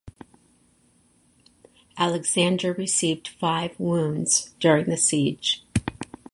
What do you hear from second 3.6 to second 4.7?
wounds